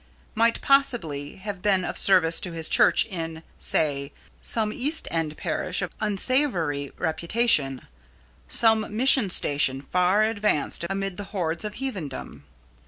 [0.33, 5.83] might possibly have been of service to his Church in, say, some East end parish
[5.83, 7.85] of unsavoury reputation,
[8.47, 12.45] some mission station far advanced amid the hordes of heathendom.